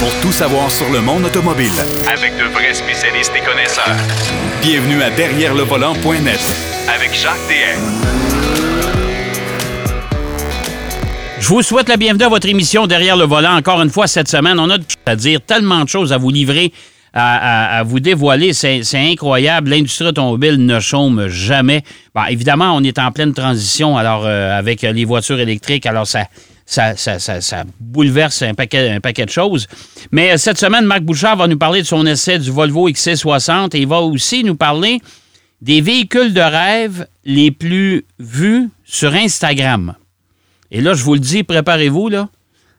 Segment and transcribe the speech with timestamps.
[0.00, 1.70] pour tout savoir sur le monde automobile.
[2.12, 3.96] Avec de vrais spécialistes et connaisseurs.
[4.62, 6.40] Bienvenue à Derrière le volant.net
[6.94, 7.80] Avec Jacques DM.
[11.40, 13.56] Je vous souhaite la bienvenue à votre émission Derrière le volant.
[13.56, 16.72] Encore une fois, cette semaine, on a à dire tellement de choses à vous livrer,
[17.12, 17.36] à,
[17.76, 18.52] à- à vous dévoiler.
[18.52, 19.70] C'est incroyable.
[19.70, 21.82] L'industrie automobile ne chôme jamais.
[22.14, 25.86] Bon, évidemment, on est en pleine transition alors euh, avec les voitures électriques.
[25.86, 26.24] Alors, ça,
[26.66, 29.68] ça, ça, ça, ça bouleverse un paquet, un paquet de choses.
[30.10, 33.76] Mais euh, cette semaine, Marc Bouchard va nous parler de son essai du Volvo XC60
[33.76, 35.00] et il va aussi nous parler
[35.62, 39.94] des véhicules de rêve les plus vus sur Instagram.
[40.72, 42.28] Et là, je vous le dis, préparez-vous, là.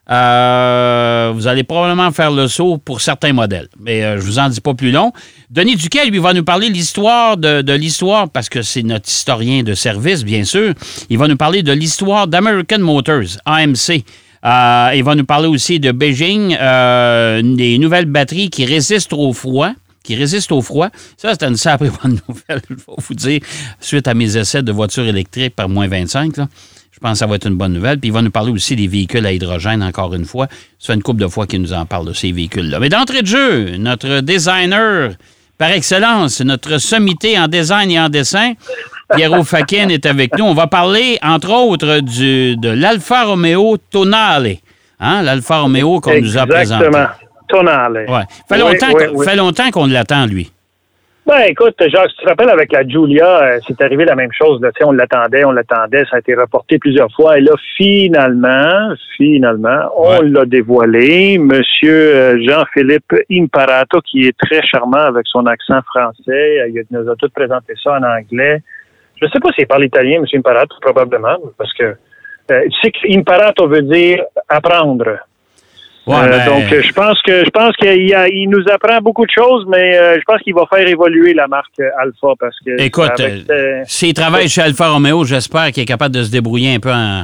[0.09, 3.67] Euh, vous allez probablement faire le saut pour certains modèles.
[3.79, 5.11] Mais euh, je vous en dis pas plus long.
[5.49, 9.63] Denis Duquet, lui, va nous parler de l'histoire de, l'histoire, parce que c'est notre historien
[9.63, 10.73] de service, bien sûr.
[11.09, 14.03] Il va nous parler de l'histoire d'American Motors, AMC.
[14.45, 19.33] Euh, il va nous parler aussi de Beijing, euh, des nouvelles batteries qui résistent au
[19.33, 19.71] froid
[20.07, 20.87] qui résistent au froid.
[21.17, 23.41] Ça, c'est une sacrée bonne nouvelle, je vais vous dire,
[23.79, 26.37] suite à mes essais de voitures électriques par moins 25.
[26.37, 26.47] là.
[26.91, 27.99] Je pense que ça va être une bonne nouvelle.
[27.99, 30.47] Puis il va nous parler aussi des véhicules à hydrogène, encore une fois.
[30.79, 32.79] Ça fait une couple de fois qu'il nous en parle de ces véhicules-là.
[32.79, 35.11] Mais d'entrée de jeu, notre designer
[35.59, 38.53] par excellence, notre sommité en design et en dessin,
[39.15, 40.45] Piero Fakin est avec nous.
[40.45, 44.55] On va parler, entre autres, du, de l'Alfa Romeo Tonale.
[44.99, 46.87] Hein, L'Alfa Romeo qu'on nous a présenté.
[47.47, 48.05] Tonale.
[48.07, 48.23] Ouais.
[48.47, 49.25] Fait Oui, longtemps, oui, qu'on- oui.
[49.25, 50.51] fait longtemps qu'on l'attend, lui.
[51.25, 54.61] Ben, écoute, Jacques, tu te rappelles avec la Julia, euh, c'est arrivé la même chose.
[54.61, 54.69] Là.
[54.85, 57.37] On l'attendait, on l'attendait, ça a été reporté plusieurs fois.
[57.37, 60.29] Et là, finalement, finalement, on Ouais.
[60.29, 61.37] l'a dévoilé.
[61.37, 67.09] Monsieur euh, Jean-Philippe Imparato, qui est très charmant avec son accent français, euh, il nous
[67.09, 68.61] a tout présenté ça en anglais.
[69.19, 72.91] Je ne sais pas s'il parle italien, Monsieur Imparato, probablement, parce que euh, tu sais
[72.91, 75.17] que Imparato veut dire apprendre.
[76.07, 78.99] Ouais, Euh, ben, donc, je pense que je pense qu'il y a- il nous apprend
[79.01, 82.55] beaucoup de choses, mais euh, je pense qu'il va faire évoluer la marque Alpha parce
[82.65, 86.75] que Écoute, euh, s'il travaille chez Alfa Romeo, j'espère qu'il est capable de se débrouiller
[86.75, 87.23] un peu en,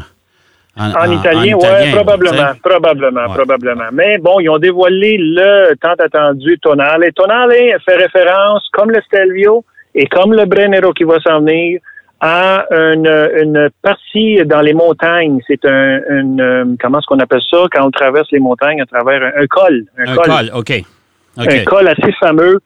[0.78, 2.60] en, italien, en italien, probablement, sais.
[2.62, 3.34] probablement, Ouais.
[3.36, 3.90] probablement.
[3.94, 7.06] Mais bon, ils ont dévoilé le tant attendu Tonale.
[7.16, 7.52] Tonale
[7.86, 9.64] fait référence, comme le Stelvio
[9.96, 11.80] et comme le Brennero qui va s'en venir,
[12.26, 13.06] à une,
[13.44, 15.42] une partie dans les montagnes.
[15.46, 17.66] C'est un, une, euh, comment est-ce qu'on appelle ça?
[17.70, 20.72] Quand on traverse les montagnes à travers un, un col, Un col, OK.
[21.38, 21.48] OK.
[21.52, 22.60] un col assez fameux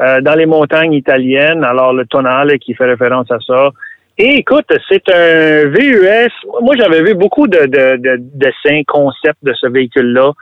[0.00, 1.62] euh, dans les montagnes italiennes.
[1.62, 3.68] Alors, le Tonale qui fait référence à ça.
[4.16, 6.32] Et écoute, c'est un VUS.
[6.62, 10.32] Moi, j'avais vu beaucoup de, de, de dessins, concepts de ce véhicule-là.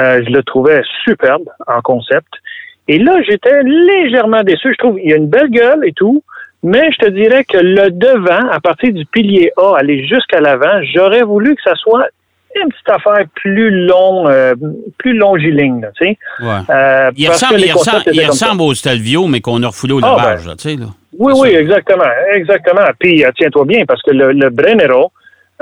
[0.00, 2.32] Euh, je le trouvais superbe en concept.
[2.88, 4.72] Et là, j'étais légèrement déçu.
[4.72, 6.24] Je trouve qu'il y a une belle gueule et tout.
[6.62, 10.80] Mais je te dirais que le devant, à partir du pilier A, aller jusqu'à l'avant,
[10.94, 12.06] j'aurais voulu que ça soit
[12.60, 14.54] une petite affaire plus long, euh,
[14.98, 16.18] plus longiligne, là, tu sais.
[16.40, 16.60] Ouais.
[16.70, 20.44] Euh, Il ressemble, il ressemble, il au Stelvio, mais qu'on a refoulé au Ah, lavage,
[20.44, 20.50] ben.
[20.50, 20.86] là, tu sais, là.
[21.18, 21.60] Oui, oui, ça.
[21.60, 22.84] exactement, exactement.
[22.98, 25.12] Puis euh, tiens-toi bien, parce que le, le Brennero,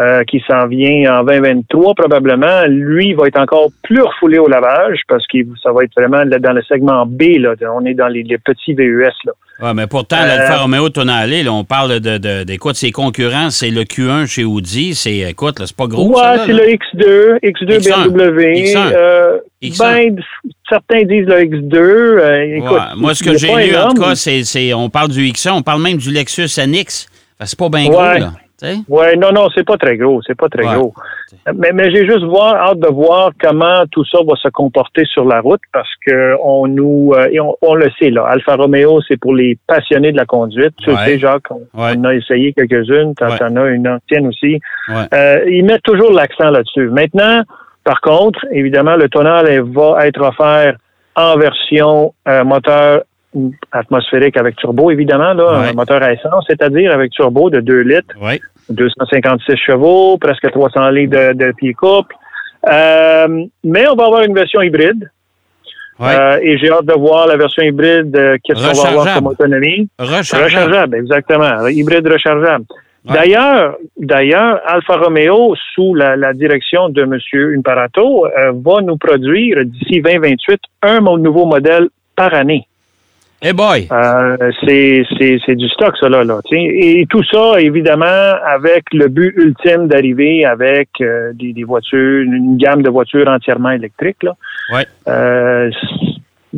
[0.00, 4.98] euh, qui s'en vient en 2023 probablement, lui va être encore plus refoulé au lavage
[5.08, 7.38] parce que ça va être vraiment là, dans le segment B.
[7.38, 9.04] Là, on est dans les, les petits VUS.
[9.24, 9.32] Là.
[9.62, 13.50] Ouais, mais pourtant, Euh, l'Alfa Romeo Tonale, là, on parle de, de, d'écoute, ses concurrents,
[13.50, 14.96] c'est le Q1 chez Audi.
[14.96, 16.64] C'est, écoute, là, c'est pas gros, ouais, là, c'est là.
[16.64, 18.08] le X2, X2 X1.
[18.08, 18.64] BMW.
[18.64, 18.92] X1.
[18.96, 19.78] Euh, X1.
[19.78, 20.16] Ben,
[20.68, 21.76] certains disent le X2.
[21.76, 25.20] euh, écoute, Ouais, Moi, ce que j'ai lu, en tout cas, c'est, on parle du
[25.20, 27.06] X1, on parle même du Lexus NX.
[27.44, 27.90] C'est pas bien Ouais.
[27.90, 28.32] gros, là.
[28.88, 30.74] Ouais, non, non, c'est pas très gros, c'est pas très Ouais.
[30.74, 30.94] gros.
[31.54, 35.24] Mais, mais j'ai juste voir, hâte de voir comment tout ça va se comporter sur
[35.24, 39.00] la route parce que on nous, euh, et on, on le sait là, Alfa Romeo,
[39.08, 40.74] c'est pour les passionnés de la conduite.
[40.82, 40.96] Tu Ouais.
[41.04, 41.92] sais, Jacques, on, Ouais.
[41.96, 44.60] on a essayé quelques-unes, t'en t'en as une ancienne aussi.
[45.12, 46.88] Euh, ils mettent toujours l'accent là-dessus.
[46.90, 47.42] Maintenant,
[47.84, 50.76] par contre, évidemment, le tonal va être offert
[51.16, 53.02] en version euh, moteur
[53.72, 55.68] atmosphérique avec turbo, évidemment, là, Ouais.
[55.70, 58.14] un moteur à essence, c'est-à-dire avec turbo de 2 litres.
[58.20, 58.40] Ouais.
[58.70, 62.14] 256 chevaux, presque 300 litres de, de pied couple.
[62.70, 65.10] Euh, mais on va avoir une version hybride.
[66.00, 66.08] Ouais.
[66.18, 69.26] Euh, et j'ai hâte de voir la version hybride, euh, qu'est-ce qu'on va avoir comme
[69.28, 69.88] autonomie.
[69.98, 70.44] Rechargeable.
[70.44, 71.66] Rechargeable, exactement.
[71.68, 72.64] Hybride rechargeable.
[73.06, 73.14] Ouais.
[73.14, 77.18] D'ailleurs, d'ailleurs, Alfa Romeo, sous la, la direction de M.
[77.58, 82.66] Imparato, euh, va nous produire d'ici 2028 un nouveau modèle par année.
[83.46, 83.86] Hey boy!
[83.92, 86.24] Euh, c'est, c'est, c'est du stock, ça, là.
[86.24, 92.22] là et tout ça, évidemment, avec le but ultime d'arriver avec euh, des, des voitures,
[92.22, 94.22] une gamme de voitures entièrement électriques.
[94.22, 94.32] Là.
[94.72, 94.86] Ouais.
[95.08, 95.70] Euh,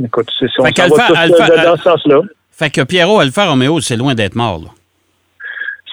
[0.05, 2.21] écoute, c'est, on va tous, Alpha- euh, dans ce sens-là.
[2.53, 4.71] Fait que Pierrot Alfa Romeo, c'est loin d'être mort, là.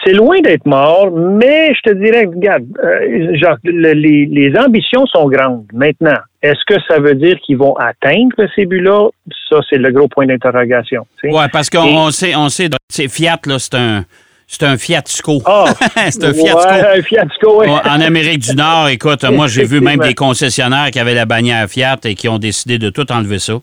[0.05, 3.31] C'est loin d'être mort, mais je te dirais, regarde, euh,
[3.63, 5.65] le- les, les ambitions sont grandes.
[5.73, 9.09] Maintenant, est-ce que ça veut dire qu'ils vont atteindre ces buts-là?
[9.49, 11.05] Ça, c'est le gros point d'interrogation.
[11.23, 14.05] Oui, parce qu'on sait, on sait, c'est Fiat, là, c'est un,
[14.47, 15.41] c'est un fiasco.
[15.45, 15.65] Ah,
[16.09, 16.59] c'est un fiasco.
[16.69, 17.63] Ouais, un fiasco.
[17.63, 21.67] En Amérique du Nord, écoute, moi, j'ai vu même des concessionnaires qui avaient la bannière
[21.69, 23.53] Fiat et qui ont décidé de tout enlever ça.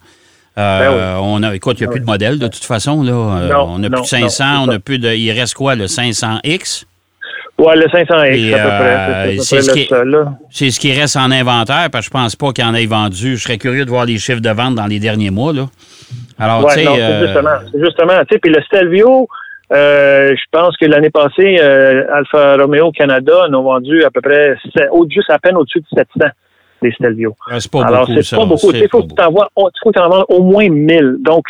[0.58, 3.02] Euh, on a, écoute, il n'y a plus de modèle de toute façon.
[3.02, 3.12] Là.
[3.12, 5.08] Euh, Ben Non, on n'a plus de 500, non, c'est on n'a plus de.
[5.08, 6.84] Il reste quoi, le 500X?
[7.58, 8.78] Ouais, le 500X, Et, à peu près.
[8.80, 12.74] euh, C'est ce qui- ce reste en inventaire, parce que je pense pas qu'il en
[12.74, 13.36] ait vendu.
[13.36, 15.52] Je serais curieux de voir les chiffres de vente dans les derniers mois.
[15.52, 15.66] Là.
[16.38, 16.88] Alors, Ouais, tu sais.
[16.88, 19.28] euh, justement, justement, tu sais, puis le Stelvio,
[19.72, 24.20] euh, je pense que l'année passée, euh, Alfa Romeo Canada en ont vendu à peu
[24.22, 24.56] près,
[25.10, 26.30] juste à peine au-dessus de 700
[26.82, 27.34] des Stelvio.
[27.58, 28.70] c'est pas Alors, beaucoup, c'est pas beaucoup.
[28.72, 31.16] Il faut pas que tu en vendes au moins 1000.
[31.20, 31.44] Donc,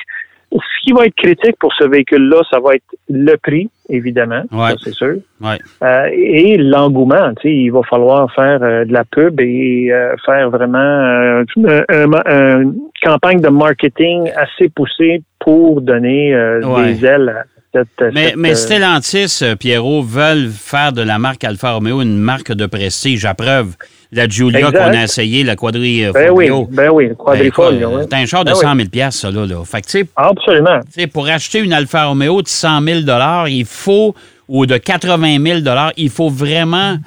[0.52, 4.70] ce qui va être critique pour ce véhicule-là, ça va être le prix, évidemment, Ouais.
[4.70, 5.58] ça c'est sûr, Ouais.
[5.84, 7.30] Euh, et l'engouement.
[7.44, 11.44] Il va falloir faire euh, de la pub et euh, faire vraiment un-
[11.88, 16.34] un- une campagne de marketing assez poussée pour donner
[16.64, 16.94] Ouais.
[16.94, 18.12] des ailes à cette.
[18.12, 22.66] Mais, cette, mais Stellantis, Pierrot, veulent faire de la marque Alfa Romeo une marque de
[22.66, 23.24] prestige.
[23.24, 23.76] À preuve,
[24.12, 27.78] la Giulia qu'on a essayé, la Quadri euh, ben oui, ben oui, quadrifoglio.
[27.78, 28.06] Ben, écoute, oui.
[28.10, 28.62] C'est un char de Ben oui.
[28.64, 29.46] 100 000 piastres, ça, là.
[29.46, 29.64] là.
[29.64, 30.80] Fait que, Absolument.
[31.12, 33.00] pour acheter une Alfa Romeo de 100 000
[33.48, 34.14] il faut,
[34.48, 35.60] ou de 80 000
[35.96, 36.98] il faut vraiment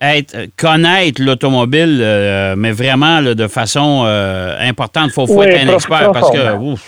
[0.00, 5.08] être, connaître l'automobile, euh, mais vraiment là, de façon euh, importante.
[5.08, 6.82] Il faut, faut Oui, être un expert parce que ouf,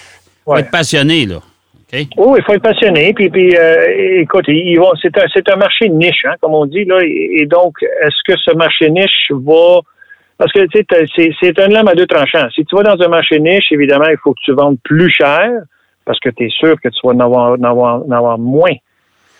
[0.45, 1.41] faut être passionné, là.
[1.93, 3.15] Oui, il faut être passionné.
[3.15, 6.67] Puis, puis euh, écoute, ils vont, c'est un, c'est un marché niche, hein, comme on
[6.67, 6.99] dit là.
[7.03, 9.81] Et, et donc, est-ce que ce marché niche va
[10.39, 12.49] parce que tu sais, c'est, c'est une lame à deux tranchants.
[12.55, 15.51] Si tu vas dans un marché niche, évidemment, il faut que tu vendes plus cher
[16.05, 18.71] parce que tu es sûr que tu vas en avoir, en avoir, en avoir moins.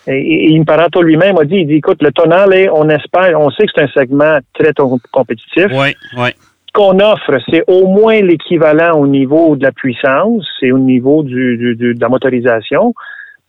[0.09, 3.51] Et, et, et Imparato lui-même a dit, il dit, écoute, le tonal, on espère, on
[3.51, 4.73] sait que c'est un segment très
[5.13, 6.31] compétitif Oui, oui.
[6.73, 11.57] Qu'on offre, c'est au moins l'équivalent au niveau de la puissance et au niveau du,
[11.57, 12.95] du- du- de la motorisation,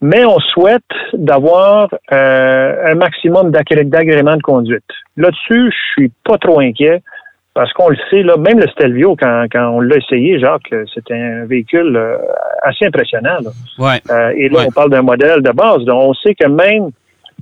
[0.00, 0.82] mais on souhaite
[1.12, 4.84] d'avoir euh, un maximum d'agré- d'agréments de conduite.
[5.16, 7.02] Là-dessus, je suis pas trop inquiet
[7.52, 11.14] parce qu'on le sait, là, même le Stelvio, quand, quand on l'a essayé, Jacques, c'était
[11.14, 12.16] un véhicule euh,
[12.62, 13.38] assez impressionnant.
[13.42, 13.50] là.
[13.78, 14.00] Ouais.
[14.10, 14.64] Euh, et là, Ouais.
[14.68, 15.84] on parle d'un modèle de base.
[15.84, 16.90] Donc, on sait que même,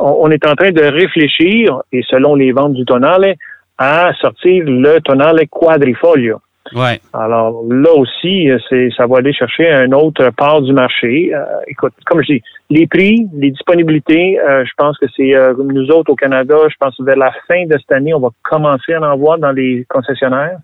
[0.00, 3.34] on, on est en train de réfléchir, et selon les ventes du Tonale,
[3.78, 6.40] à sortir le Tonale Quadrifoglio.
[6.74, 7.00] Ouais.
[7.12, 11.30] Alors là aussi, c'est, ça va aller chercher un autre part du marché.
[11.34, 15.54] Euh, écoute, comme je dis, les prix, les disponibilités, euh, je pense que c'est euh,
[15.58, 18.28] nous autres au Canada, je pense que vers la fin de cette année, on va
[18.42, 20.58] commencer à en voir dans les concessionnaires.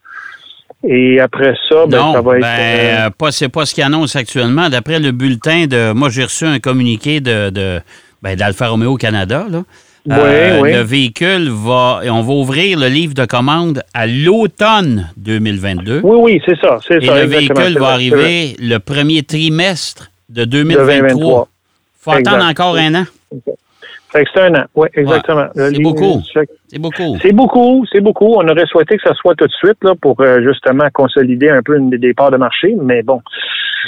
[0.86, 2.42] Et après ça, ben, non, ça va être.
[2.42, 4.68] ben, pas, c'est pas ce qu'ils annoncent actuellement.
[4.68, 5.92] D'après le bulletin de.
[5.92, 7.80] Moi, j'ai reçu un communiqué de, de
[8.22, 9.46] ben, d'Alfa Romeo Canada.
[9.50, 9.62] Là.
[10.06, 10.72] Oui, Euh, oui.
[10.72, 12.00] Le véhicule va.
[12.10, 16.00] On va ouvrir le livre de commande à l'automne 2022.
[16.04, 16.78] oui, oui, c'est ça.
[16.86, 20.86] C'est Et ça, le véhicule va arriver le premier trimestre de De 2023.
[20.86, 21.48] 2023.
[22.00, 23.04] faut attendre encore un an.
[24.12, 24.64] Fait que c'est un an.
[24.74, 25.46] Oui, exactement.
[25.54, 26.22] c'est beaucoup.
[26.68, 27.18] C'est beaucoup.
[27.22, 28.34] C'est beaucoup, c'est beaucoup.
[28.36, 31.62] On aurait souhaité que ça soit tout de suite là, pour euh, justement consolider un
[31.62, 33.22] peu une, des parts de marché, mais bon,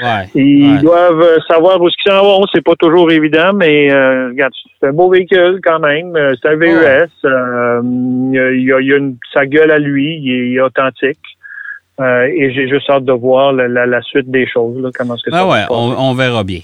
[0.03, 0.29] Ouais.
[0.35, 0.83] ils Ouais.
[0.83, 2.45] doivent euh, savoir où qu'ils s'en vont.
[2.55, 6.15] C'est pas toujours évident, mais euh, regarde, c'est un beau véhicule quand même.
[6.17, 7.09] Euh, C'est un VES.
[7.25, 11.19] euh, il y a, il a- une, sa gueule à lui, il est, authentique.
[11.99, 15.15] Euh, et j'ai juste hâte de voir la, la- la suite des choses, là, comment
[15.15, 16.61] est-ce que ça Ah ouais, on, on verra bien.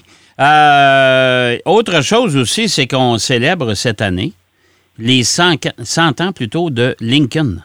[1.64, 4.32] Autre chose aussi, c'est qu'on célèbre cette année
[4.98, 7.62] les 100, ca- 100 ans plutôt de Lincoln.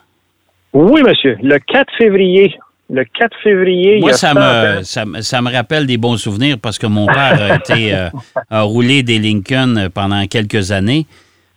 [0.73, 1.37] Oui, monsieur.
[1.41, 2.53] Le 4 février.
[2.89, 5.97] Le 4 février, il y a ça 100 me, ça, me- ça me rappelle des
[5.97, 8.09] bons souvenirs parce que mon père a, été, euh,
[8.49, 11.05] a roulé des Lincoln pendant quelques années,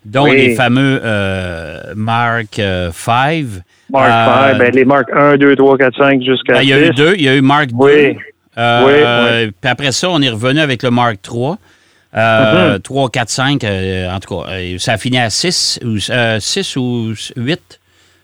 [0.05, 0.37] dont Oui.
[0.37, 3.45] les fameux euh, Mark euh, V.
[3.93, 6.73] Mark Euh, V, ben, les marques 1, 2, 3, 4, 5 jusqu'à Ben, il y
[6.73, 6.95] a eu 6.
[6.95, 7.15] deux.
[7.17, 7.93] Il y a eu Mark Oui.
[7.93, 8.17] II.
[8.59, 11.53] Euh, Oui, Puis après ça, on est revenu avec le Mark III.
[12.17, 12.81] Euh, Mhm.
[12.81, 14.51] 3, 4, 5, euh, en tout cas.
[14.51, 17.79] euh, ça a fini à 6 ou, euh, 6 ou 8.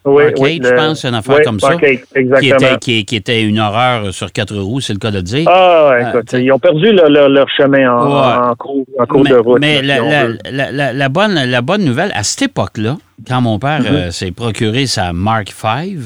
[0.06, 1.68] Oui, Arcade, oui, je le- pense, une affaire oui, comme ça.
[1.68, 1.98] Arcade,
[2.40, 5.22] Qui était, qui, qui était une horreur sur quatre roues, c'est le cas de le
[5.22, 5.46] dire.
[5.50, 8.48] Ah, ouais, Euh, écoute, ils ont perdu leur, chemin en, Ouais.
[8.50, 9.60] en cours, en cours mais, de route.
[9.60, 12.96] mais là, la, bonne, la bonne nouvelle, à cette époque-là,
[13.28, 13.86] quand mon père Mhm.
[13.96, 15.96] euh, s'est procuré sa Mark V,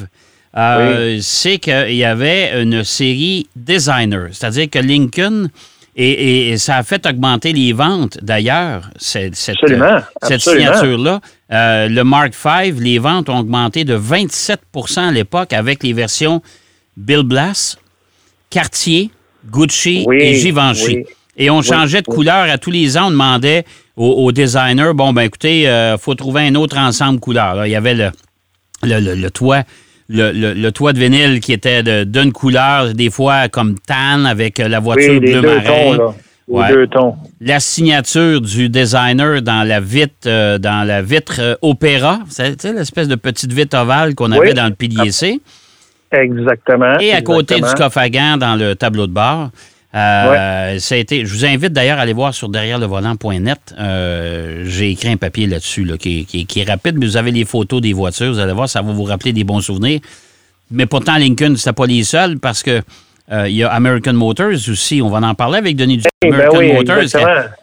[0.56, 4.28] euh, c'est qu'il y avait une série designer.
[4.32, 5.48] C'est-à-dire que Lincoln,
[5.96, 9.56] et, et- et ça a fait augmenter les ventes d'ailleurs, cette, cette,
[10.22, 11.20] cette signature-là.
[11.52, 16.42] Euh, le Mark V, les ventes ont augmenté de 27% à l'époque avec les versions
[16.96, 17.76] Bill Blass,
[18.50, 19.10] Cartier,
[19.50, 20.96] Gucci Oui, et Givenchy.
[20.98, 21.04] oui.
[21.36, 23.06] Et on changeait de couleur à tous les ans.
[23.06, 23.64] On demandait
[23.96, 27.54] aux, designers, bon, ben écoutez, il faut trouver un autre ensemble couleur.
[27.54, 28.10] Là, il y avait le,
[28.82, 29.62] le, le, toit.
[30.08, 34.80] Le, le, toit de vinyle qui était d'une couleur, des fois comme tan avec la
[34.80, 36.14] voiture bleu marin.
[36.50, 37.14] Deux tons.
[37.40, 43.08] La signature du designer dans la vitre, euh, dans la vitre euh, Opéra, c'est l'espèce
[43.08, 45.40] de petite vitre ovale qu'on avait dans le pilier C.
[46.12, 46.98] Exactement.
[46.98, 49.50] Et à côté du coffre à gants dans le tableau de bord.
[49.92, 53.74] Euh, ça a été, je vous invite d'ailleurs à aller voir sur derrière-le-volant.net.
[54.64, 57.92] J'ai écrit un papier là-dessus qui, qui, est rapide, mais vous avez les photos des
[57.92, 58.32] voitures.
[58.32, 60.00] Vous allez voir, ça va vous rappeler des bons souvenirs.
[60.70, 62.82] Mais pourtant, Lincoln, c'était pas les seuls parce que
[63.32, 65.00] euh, il y a American Motors aussi.
[65.02, 67.20] On va en parler avec Denis du ben American Motors.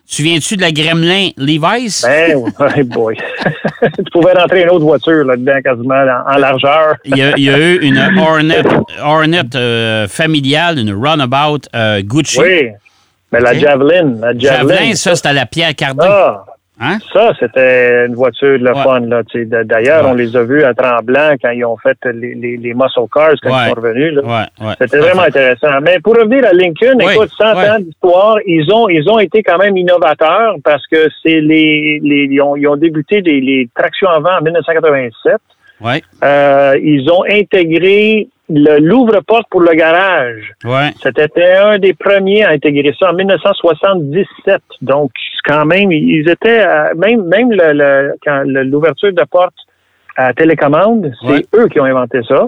[0.07, 2.03] Tu viens-tu de la Gremlin Levi's?
[2.03, 3.17] Ben, oui, boy.
[3.97, 6.95] tu pouvais rentrer une autre voiture là-dedans, quasiment en, largeur.
[7.03, 8.63] il, y a, eu une Hornet,
[9.03, 12.39] Hornet euh, familiale, une Runabout euh, Gucci.
[12.39, 12.69] Oui.
[13.31, 14.15] Mais la Javelin.
[14.21, 16.07] La Javelin, Javelin ça, c'était la Pierre Cardin.
[16.07, 16.45] Ah.
[16.79, 17.00] Hein?
[17.12, 19.00] Ça, c'était une voiture de le fun.
[19.00, 19.24] Là,
[19.63, 23.01] D'ailleurs, on les a vus à Tremblant quand ils ont fait les, les, les muscle
[23.12, 24.19] cars quand ils sont revenus.
[24.79, 25.81] C'était vraiment intéressant.
[25.81, 29.57] Mais pour revenir à Lincoln, écoute, 100 ans d'histoire, ils ont, ils ont été quand
[29.57, 34.10] même innovateurs parce que c'est les, les ils, ont, ils ont débuté les, les tractions
[34.10, 35.36] avant en 1987.
[35.81, 36.01] Ouais.
[36.24, 40.54] Euh, ils ont intégré l'ouvre-porte pour le garage.
[40.63, 40.92] Ouais.
[41.01, 44.62] C'était un des premiers à intégrer ça en 1977.
[44.82, 45.12] Donc,
[45.46, 49.56] quand même, ils étaient même même le, quand l'ouverture de porte
[50.16, 52.48] à télécommande, c'est eux qui ont inventé ça.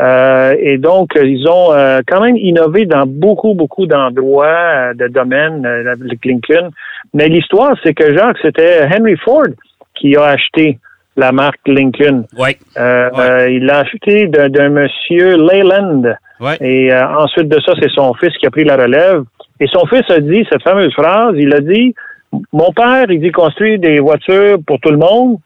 [0.00, 5.06] Euh, et donc, ils ont euh, quand même innové dans beaucoup, beaucoup d'endroits, euh, de
[5.08, 5.94] domaines, euh,
[6.24, 6.70] Lincoln.
[7.14, 9.52] Mais l'histoire, c'est que Jacques, c'était Henry Ford
[9.94, 10.78] qui a acheté
[11.16, 12.24] la marque Lincoln.
[12.38, 12.56] Oui.
[12.76, 16.02] Euh, euh, il l'a acheté d'un monsieur Leyland.
[16.60, 19.22] Et euh, ensuite de ça, c'est son fils qui a pris la relève.
[19.60, 21.94] Et son fils a dit cette fameuse phrase, il a dit,
[22.52, 25.38] mon père, il dit construire des voitures pour tout le monde.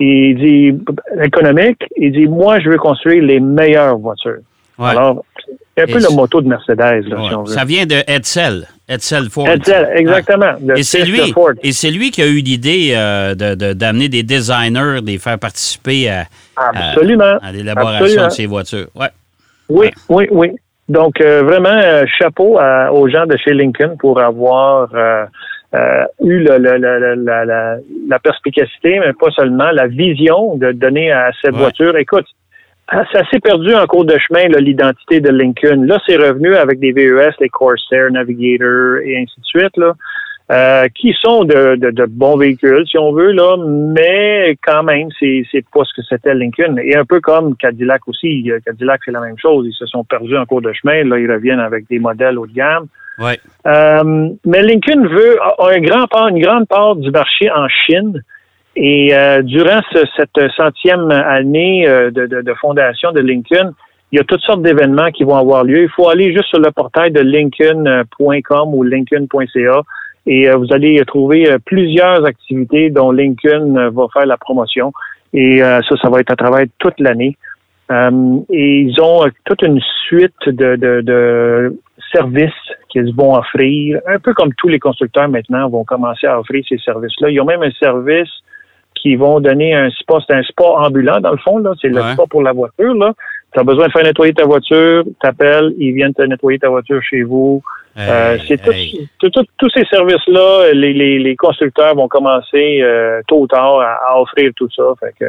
[0.00, 0.82] Il dit
[1.22, 1.84] économique.
[1.96, 4.40] Il dit, moi, je veux construire les meilleures voitures.
[4.78, 5.24] Alors,
[5.86, 7.52] c'est un peu le moto de Mercedes, là, si on veut.
[7.52, 8.66] Ça vient de Edsel.
[8.88, 9.48] Edsel Ford.
[9.48, 10.52] Edsel, exactement.
[10.76, 11.20] Et c'est lui,
[11.62, 16.08] et c'est lui qui a eu l'idée euh, d'amener des designers, de les faire participer
[16.08, 16.24] à,
[16.56, 17.38] Absolument.
[17.42, 18.88] à, l'élaboration de ces voitures.
[18.94, 19.08] Ouais.
[19.68, 20.50] Oui, oui, oui.
[20.88, 24.88] Donc, euh, vraiment, euh, chapeau aux gens de chez Lincoln pour avoir
[26.20, 27.46] eu le, la,
[28.08, 31.96] la, perspicacité, mais pas seulement, la vision de donner à cette voiture.
[31.96, 32.26] Écoute,
[32.90, 35.84] ça s'est perdu en cours de chemin, l'identité de Lincoln.
[35.84, 39.94] Là, c'est revenu avec des VES, les Corsair, Navigator et ainsi de suite, là,
[40.50, 45.44] euh, qui sont de, de, bons véhicules, si on veut, là, mais quand même, c'est,
[45.52, 46.76] c'est pas ce que c'était Lincoln.
[46.82, 48.50] Et un peu comme Cadillac aussi.
[48.66, 49.66] Cadillac, c'est la même chose.
[49.68, 51.04] Ils se sont perdus en cours de chemin.
[51.04, 52.86] Là, ils reviennent avec des modèles haut de gamme.
[53.20, 53.38] Ouais.
[53.66, 58.20] Euh, mais Lincoln veut a un grand part, une grande part du marché en Chine.
[58.76, 59.80] Et euh, durant
[60.16, 63.72] cette centième année euh, de, fondation de Lincoln,
[64.12, 65.82] il y a toutes sortes d'événements qui vont avoir lieu.
[65.82, 69.82] Il faut aller juste sur le portail de lincoln.com ou lincoln.ca
[70.26, 74.92] et euh, vous allez trouver plusieurs activités dont Lincoln va faire la promotion.
[75.32, 77.36] Et ça, ça va être à travers toute l'année.
[77.90, 81.78] et ils ont toute une suite de, de, de
[82.12, 82.50] services
[82.88, 86.78] qu'ils vont offrir, un peu comme tous les constructeurs maintenant vont commencer à offrir ces
[86.78, 87.30] services-là.
[87.30, 88.28] Ils ont même un service
[89.00, 90.18] qui vont donner un spa.
[90.26, 91.72] C'est un spa ambulant, dans le fond, là.
[91.80, 93.12] C'est le spa pour la voiture, là.
[93.52, 97.02] Tu as besoin de faire nettoyer ta voiture, t'appelles, ils viennent te nettoyer ta voiture
[97.02, 97.62] chez vous.
[97.98, 98.60] Euh, c'est
[99.18, 104.52] tous ces services-là, les, les, les, constructeurs vont commencer euh, tôt ou tard à, offrir
[104.54, 104.84] tout ça.
[105.00, 105.24] Fait que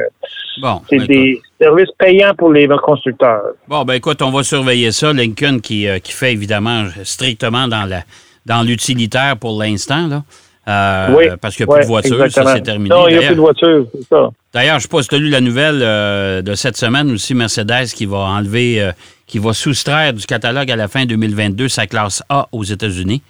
[0.60, 3.42] bon, c'est ben, des services payants pour les constructeurs.
[3.66, 5.12] Bon, ben écoute, on va surveiller ça.
[5.12, 8.02] Lincoln qui, euh, qui fait évidemment strictement dans la
[8.46, 10.22] dans l'utilitaire pour l'instant, là.
[10.68, 12.88] Euh, oui, parce qu'il n'y a plus de voitures, ça c'est terminé.
[12.88, 14.30] Non, il n'y a plus de voitures, c'est ça.
[14.54, 17.10] D'ailleurs, je ne sais pas si tu as lu la nouvelle euh, de cette semaine
[17.10, 18.92] aussi, Mercedes qui va enlever, euh,
[19.26, 23.22] qui va soustraire du catalogue à la fin 2022 sa classe A aux États-Unis.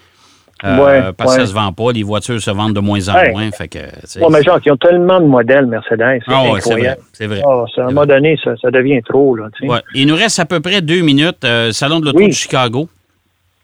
[0.62, 3.50] Ouais, parce que ça se vend pas, les voitures se vendent de moins en moins.
[3.50, 6.20] Fait que, ouais, mais genre, ils ont tellement de modèles Mercedes.
[6.24, 7.00] C'est ah, incroyable.
[7.12, 7.42] c'est vrai.
[7.44, 9.34] Ah, à un moment donné, ça, ça, devient trop.
[9.34, 9.48] Là.
[9.94, 11.44] Il nous reste à peu près deux minutes.
[11.72, 12.88] Salon de l'auto de Chicago.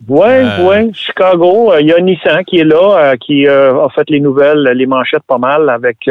[0.07, 0.69] Oui, euh...
[0.69, 0.95] oui.
[0.95, 4.21] Chicago, il euh, y a Nissan qui est là, euh, qui euh, a fait les
[4.21, 6.09] nouvelles, les manchettes pas mal avec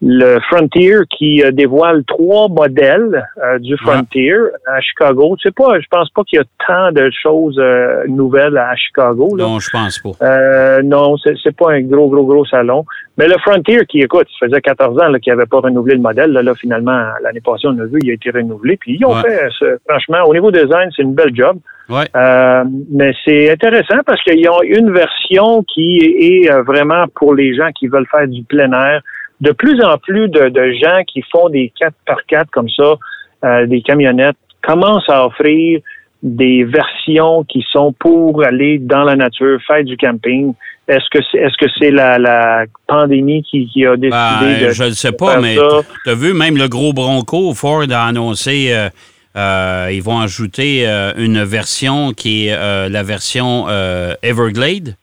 [0.00, 4.32] le Frontier qui euh, dévoile trois modèles euh, du Frontier
[4.66, 5.34] à Chicago.
[5.36, 8.76] Tu sais pas, je pense pas qu'il y a tant de choses euh, nouvelles à
[8.76, 9.34] Chicago.
[9.36, 9.44] Là.
[9.44, 10.10] Non, je pense pas.
[10.24, 12.84] Euh, non, c'est pas un gros, gros, gros salon.
[13.16, 16.00] Mais le Frontier, qui écoute, ça faisait 14 ans là, qu'il n'avait pas renouvelé le
[16.00, 16.30] modèle.
[16.30, 18.76] Là, là, finalement, l'année passée, on a vu, il a été renouvelé.
[18.76, 19.22] Puis ils ont Ouais.
[19.22, 21.58] fait, ce- franchement, au niveau design, c'est une belle job.
[21.88, 22.04] Ouais.
[22.14, 27.70] Euh, mais c'est intéressant parce qu'ils ont une version qui est vraiment pour les gens
[27.76, 29.00] qui veulent faire du plein air.
[29.40, 32.96] De plus en plus de, de gens qui font des 4 par 4 comme ça,
[33.44, 35.80] euh, des camionnettes, commencent à offrir
[36.22, 40.54] des versions qui sont pour aller dans la nature, faire du camping.
[40.88, 44.70] Est-ce que c'est est-ce que c'est la, la pandémie qui, qui a décidé Ben, de
[44.72, 48.72] je ne sais pas, mais tu as vu, même le gros Bronco, Ford a annoncé,
[48.72, 48.88] euh,
[49.36, 54.96] euh, ils vont ajouter euh, une version qui est euh, la version euh, Everglade.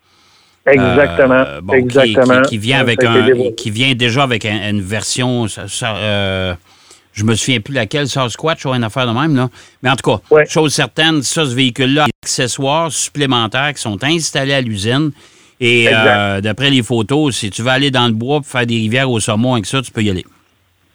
[0.67, 2.41] Exactement, Euh, bon, exactement.
[2.43, 5.47] Qui, qui vient avec un, qui vient déjà avec un- une version.
[5.47, 6.55] ça- ça, euh,
[7.13, 9.49] je me souviens plus laquelle, Sasquatch ou une affaire de même, là.
[9.83, 10.45] Mais en tout cas, Ouais.
[10.47, 15.11] chose certaine, ça, ce véhicule-là, accessoires supplémentaires qui sont installés à l'usine.
[15.61, 18.75] Et euh, d'après les photos, si tu veux aller dans le bois pour faire des
[18.75, 20.25] rivières au saumon avec ça, tu peux y aller.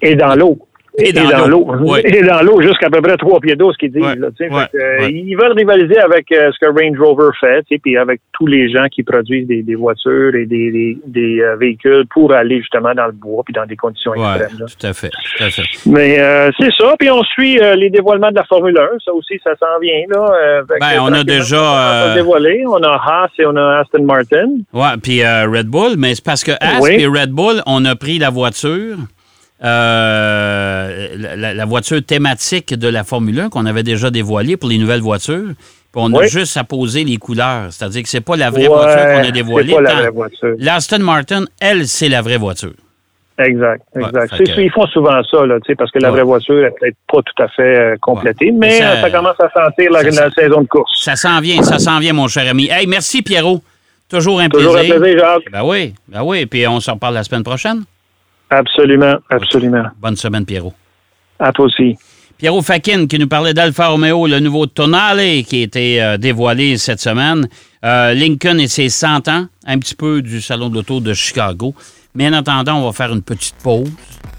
[0.03, 0.59] Et dans l'eau.
[0.99, 1.67] Et dans l'eau.
[1.81, 2.03] Ouais.
[2.05, 4.03] Et dans l'eau, jusqu'à peu près trois pieds d'eau, ce qu'ils disent.
[4.03, 4.17] Ouais.
[4.17, 4.29] là.
[4.41, 4.67] Ouais.
[4.73, 5.11] Que, euh.
[5.11, 8.87] Ils veulent rivaliser avec euh, ce que Range Rover fait, puis avec tous les gens
[8.91, 13.07] qui produisent des, des voitures et des, des, des, euh, véhicules pour aller justement dans
[13.07, 14.59] le bois puis dans des conditions Oui, extrêmes.
[14.61, 14.67] là.
[14.67, 15.11] tout à fait.
[15.11, 15.63] Tout à fait.
[15.87, 16.17] Mais
[16.59, 16.95] c'est ça.
[16.99, 18.99] Puis on suit les dévoilements de la Formule 1.
[19.05, 20.03] Ça aussi, ça s'en vient.
[20.09, 22.65] Là, Ben, on a déjà, euh, dévoilé.
[22.67, 24.49] On a Haas et on a Aston Martin.
[24.73, 26.97] Ouais, puis Red Bull, mais c'est parce que As Oui.
[26.99, 28.97] et Red Bull, on a pris la voiture,
[29.63, 35.01] euh, la, voiture thématique de la Formule 1 qu'on avait déjà dévoilée pour les nouvelles
[35.03, 35.49] voitures.
[35.93, 36.29] Puis on a Oui.
[36.29, 37.67] juste à poser les couleurs.
[37.73, 39.75] C'est-à-dire que c'est pas la vraie Ouais, voiture qu'on a dévoilée.
[39.75, 40.55] Pas la tant- vraie voiture.
[40.59, 42.73] L'Aston Martin, elle, c'est la vraie voiture.
[43.39, 44.37] Exact, exact.
[44.37, 46.17] que- Ils font souvent ça, là, parce que la Ouais.
[46.17, 49.41] vraie voiture est peut-être pas tout à fait euh, complétée, mais Ça- euh, ça, commence
[49.41, 50.91] à sentir la, la saison de course.
[51.03, 52.69] Ça s'en vient, ça s'en vient, mon cher ami.
[52.71, 53.63] Hey, merci, Pierrot.
[54.11, 54.97] Toujours un Toujours un plaisir.
[55.01, 55.51] plaisir, Jacques.
[55.53, 56.45] Ben oui, ben oui.
[56.47, 57.83] Puis on s'en reparle la semaine prochaine.
[58.51, 59.85] Absolument, absolument.
[60.01, 60.75] Bonne semaine, Pierrot.
[61.39, 61.97] À toi aussi.
[62.37, 66.79] Pierrot Fakin qui nous parlait d'Alfa Romeo, le nouveau Tonale qui a été euh, dévoilé
[66.79, 67.47] cette semaine.
[67.85, 71.75] Euh, Lincoln et ses 100 ans, un petit peu du Salon de l'Auto de Chicago.
[72.15, 73.91] Mais en attendant, on va faire une petite pause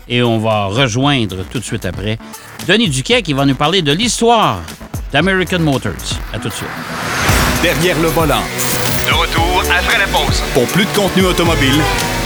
[0.10, 2.18] et on va rejoindre tout de suite après
[2.68, 4.62] Denis Duquet qui va nous parler de l'histoire
[5.13, 5.94] d'American Motors.
[6.34, 6.68] À tout de suite.
[7.62, 8.41] Derrière le volant.
[9.06, 10.42] De retour après la pause.
[10.53, 11.79] Pour plus de contenu automobile,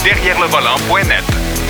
[0.05, 1.64] Derrière le volant.net.